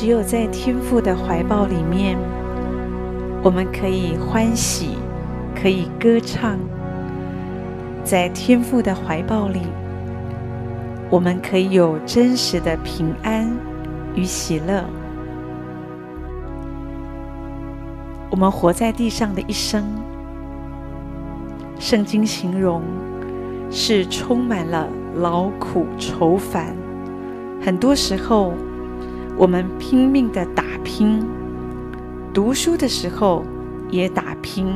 [0.00, 2.16] 只有在天父的怀抱里面，
[3.42, 4.90] 我们可以欢喜，
[5.60, 6.56] 可以歌唱。
[8.04, 9.62] 在天父的怀抱里，
[11.10, 13.50] 我们可以有真实的平安
[14.14, 14.84] 与喜乐。
[18.30, 19.84] 我们活在地上的一生，
[21.80, 22.82] 圣经形容
[23.68, 24.86] 是充满了
[25.16, 26.76] 劳苦愁烦。
[27.60, 28.54] 很多时候，
[29.38, 31.24] 我们拼命的打拼，
[32.34, 33.44] 读书的时候
[33.88, 34.74] 也打拼，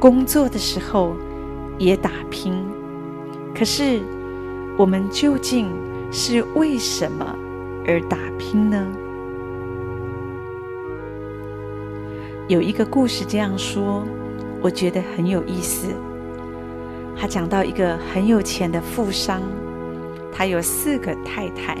[0.00, 1.14] 工作的时候
[1.76, 2.54] 也打拼。
[3.54, 4.00] 可是，
[4.78, 5.68] 我们究竟
[6.10, 7.36] 是为什么
[7.86, 8.86] 而打拼呢？
[12.48, 14.02] 有一个故事这样说，
[14.62, 15.88] 我觉得很有意思。
[17.14, 19.42] 他讲到一个很有钱的富商，
[20.32, 21.76] 他有四个太太，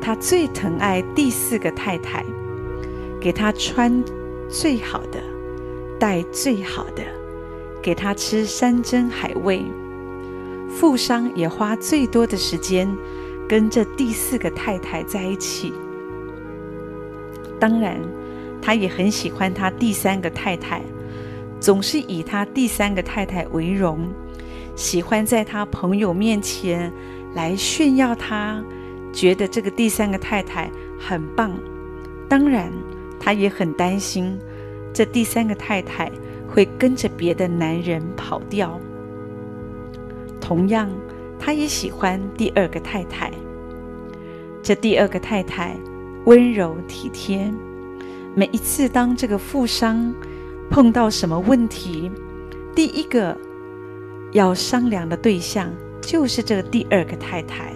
[0.00, 2.24] 他最疼爱第四个太太，
[3.20, 4.02] 给他穿
[4.48, 5.20] 最好的，
[5.98, 7.02] 戴最好的，
[7.82, 9.64] 给他吃山珍海味。
[10.68, 12.88] 富商也花最多的时间
[13.48, 15.72] 跟这第四个太太在一起。
[17.58, 17.98] 当然。
[18.60, 20.82] 他也很喜欢他第三个太太，
[21.60, 24.00] 总是以他第三个太太为荣，
[24.74, 26.92] 喜欢在他朋友面前
[27.34, 28.62] 来炫耀他，
[29.12, 31.52] 觉得这个第三个太太很棒。
[32.28, 32.70] 当然，
[33.18, 34.38] 他也很担心
[34.92, 36.10] 这第三个太太
[36.46, 38.78] 会跟着别的男人跑掉。
[40.40, 40.90] 同样，
[41.38, 43.30] 他也喜欢第二个太太。
[44.62, 45.76] 这第二个太太
[46.26, 47.50] 温柔体贴。
[48.34, 50.14] 每一次，当这个富商
[50.70, 52.10] 碰到什么问题，
[52.74, 53.36] 第一个
[54.32, 57.72] 要商量的对象就是这个第二个太太。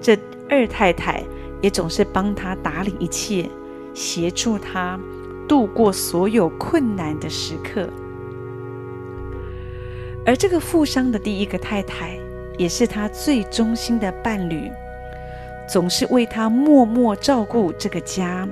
[0.00, 0.16] 这
[0.50, 1.22] 二太太
[1.62, 3.48] 也总是帮他打理一切，
[3.94, 4.98] 协助他
[5.48, 7.88] 度过所有困难的时刻。
[10.26, 12.18] 而这个富商的第一个太太，
[12.58, 14.70] 也是他最忠心的伴侣，
[15.68, 18.48] 总是为他默默照顾这个家。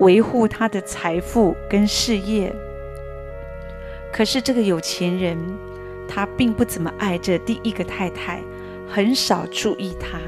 [0.00, 2.52] 维护他的财富跟事业，
[4.12, 5.38] 可是这个有钱人，
[6.08, 8.42] 他并不怎么爱这第一个太太，
[8.88, 10.18] 很少注意她。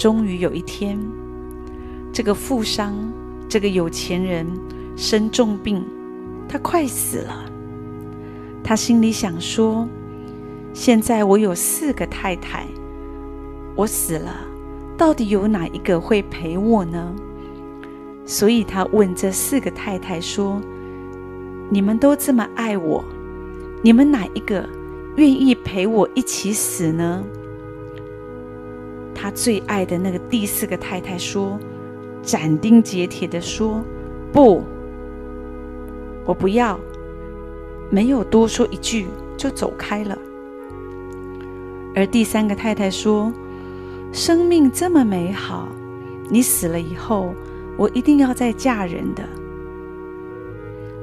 [0.00, 0.98] 终于有一天，
[2.10, 2.94] 这个富商，
[3.46, 4.46] 这个有钱人
[4.96, 5.84] 生重病，
[6.48, 7.44] 他快死了。
[8.64, 9.86] 他心里想说：
[10.72, 12.66] 现在我有四个太太，
[13.76, 14.34] 我死了。
[14.96, 17.14] 到底有哪一个会陪我呢？
[18.24, 20.62] 所以他问这四个太太说
[21.68, 23.04] ：“你们都这么爱我，
[23.82, 24.66] 你们哪一个
[25.16, 27.22] 愿意陪我一起死呢？”
[29.20, 31.58] 他最爱的那个第四个太太说
[32.22, 33.82] ：“斩钉截铁地说，
[34.32, 34.62] 不，
[36.24, 36.78] 我不要。”
[37.90, 40.16] 没有多说一句就走开了。
[41.94, 43.32] 而第三个太太说。
[44.12, 45.68] 生命这么美好，
[46.28, 47.32] 你死了以后，
[47.76, 49.22] 我一定要再嫁人的。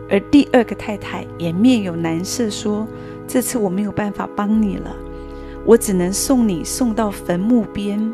[0.10, 2.86] 而第二个太太也面有难色，说
[3.26, 4.94] ：“这次我没有办法帮你了，
[5.68, 8.12] 我只能送你送到坟墓边。”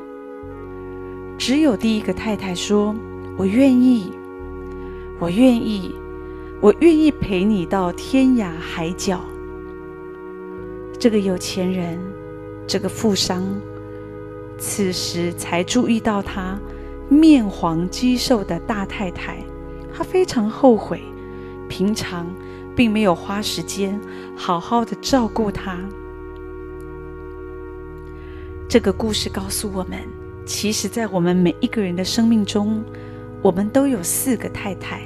[1.38, 2.96] 只有第一个太太说
[3.38, 4.12] ：“我愿意，
[5.20, 5.94] 我愿意，
[6.60, 9.22] 我愿意陪你到天涯海角。”
[11.00, 12.00] 这个有钱人，
[12.66, 13.44] 这个富商。
[14.58, 16.58] 此时才注意到他
[17.10, 19.44] 面黄肌瘦的大太太，
[19.94, 21.02] 他非常后悔，
[21.68, 22.28] 平常
[22.76, 24.00] 并没有花时间
[24.36, 25.78] 好好的照顾她。
[28.74, 30.00] 这个故事告诉我们，
[30.48, 32.84] 其实，在我们每一个人的生命中，
[33.40, 35.04] 我们都有四个太太。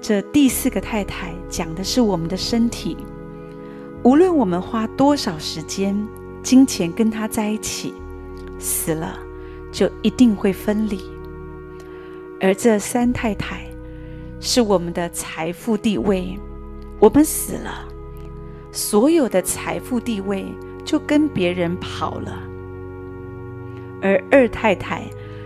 [0.00, 2.96] 这第四个太太讲的是我们的身体，
[4.02, 5.96] 无论我们花多少时间。
[6.42, 7.94] 金钱跟他在一起，
[8.58, 9.16] 死了
[9.70, 11.00] 就一定会分离。
[12.40, 13.64] 而这三太太
[14.40, 16.36] 是我们的财富地位，
[16.98, 17.88] 我们死了，
[18.72, 20.44] 所有的财富地位
[20.84, 22.42] 就跟别人跑了。
[24.02, 25.04] 而二太太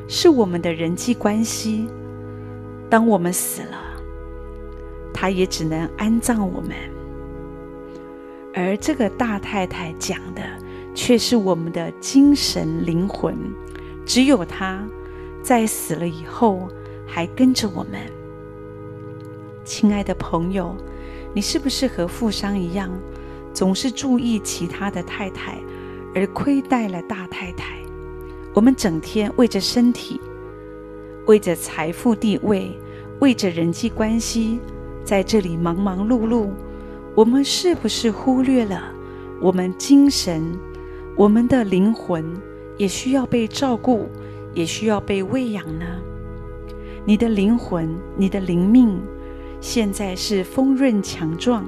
[0.08, 1.88] 是我们的人际关系，
[2.90, 3.78] 当我们死了，
[5.14, 6.72] 她也只能安葬我们。
[8.52, 10.42] 而这个大太太讲的。
[10.94, 13.36] 却是我们的精神灵魂，
[14.04, 14.84] 只有她，
[15.44, 16.68] 在死了以后
[17.06, 18.00] 还跟着我们。
[19.64, 20.74] 亲爱的朋友，
[21.32, 22.90] 你是不是和富商一样，
[23.58, 25.58] 总是注意其他的太太，
[26.14, 27.76] 而亏待了大太太。
[28.54, 30.20] 我们整天为着身体，
[31.26, 32.70] 为着财富地位，
[33.18, 34.60] 为着人际关系，
[35.02, 36.50] 在这里忙忙碌碌。
[37.16, 38.92] 我们是不是忽略了
[39.40, 40.56] 我们精神、
[41.16, 42.24] 我们的灵魂
[42.76, 44.08] 也需要被照顾，
[44.54, 45.84] 也需要被喂养呢？
[47.04, 49.00] 你的灵魂、你的灵命，
[49.60, 51.66] 现在是丰润强壮，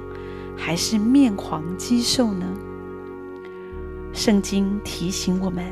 [0.63, 2.45] 还是面黄肌瘦呢？
[4.13, 5.65] 圣经提醒我们，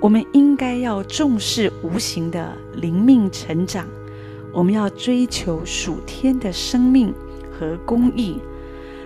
[0.00, 3.86] 我们应该要重视无形的灵命成长，
[4.50, 7.12] 我们要追求属天的生命
[7.52, 8.40] 和公义。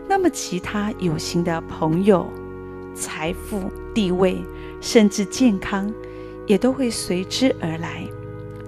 [0.06, 2.24] 那么，其他有形的朋友、
[2.94, 4.40] 财富、地位，
[4.80, 5.92] 甚至健康，
[6.46, 8.08] 也都会随之而来。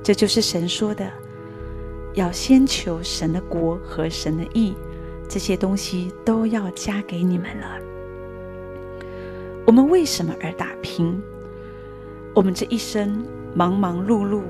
[0.02, 1.08] 这就是神说的：
[2.14, 4.74] 要先求神的国和神的义，
[5.30, 7.78] 这些东西都要加给你们了。
[9.64, 11.18] 我们为什么而打拼？
[12.34, 13.24] 我们这一生
[13.54, 14.42] 忙忙碌碌，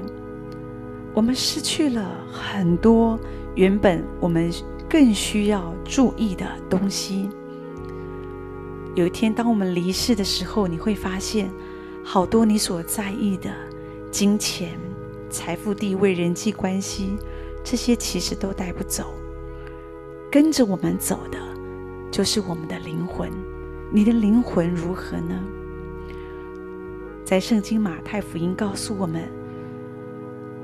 [1.14, 3.16] 我们失去了很多
[3.54, 4.50] 原本我们。
[4.92, 7.30] 更需要注意的东西。
[8.96, 11.48] 有一天，当我们离世的时候，你会发现，
[12.02, 13.52] 好多你所在意的
[14.10, 14.76] 金钱、
[15.30, 17.16] 财富、地位、人际关系，
[17.62, 19.14] 这些其实都带不走。
[20.30, 21.38] 跟着我们走的，
[22.10, 23.28] 就是我们的灵魂。
[23.90, 25.40] 你的灵魂如何呢？
[27.24, 29.28] 在圣经马太福音告诉我们，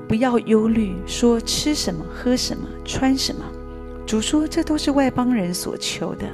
[0.07, 3.43] 不要忧虑，说吃什么、喝什么、穿什么。
[4.05, 6.25] 主说：“这都是外邦人所求的。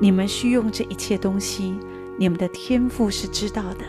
[0.00, 1.78] 你们需用这一切东西，
[2.16, 3.84] 你们的天赋是知道的。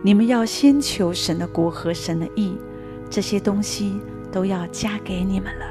[0.00, 2.56] 你们要先求神的国和神的义，
[3.10, 4.00] 这些东西
[4.32, 5.66] 都要加给你们了。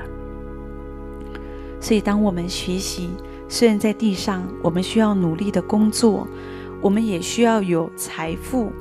[1.83, 3.09] 所以，当我们学习，
[3.49, 6.25] 虽然在地上我们需要努力的工作，
[6.81, 8.71] 我们也需要有财富，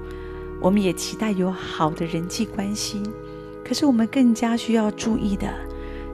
[0.60, 3.02] 我们也期待有好的人际关系，
[3.64, 5.52] 可是我们更加需要注意的。”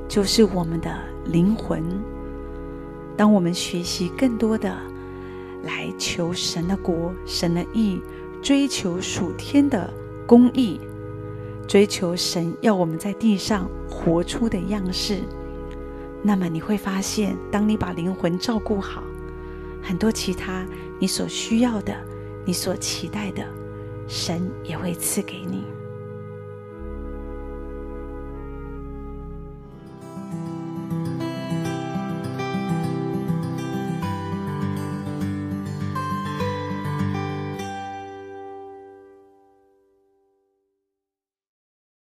[0.08, 0.90] 就是我们的
[1.26, 1.84] 灵魂。
[3.18, 4.74] 当我们学习更多的
[5.64, 8.00] 来求神的国、神的义，
[8.40, 9.92] 追求属天的
[10.26, 10.80] 公义，
[11.66, 15.20] 追求神要我们在地上活出的样式，
[16.28, 19.02] 那么你会发现，当你把灵魂照顾好，
[19.82, 20.62] 很多其他
[20.98, 21.96] 你所需要的、
[22.44, 23.42] 你所期待的，
[24.06, 25.64] 神也会赐给你。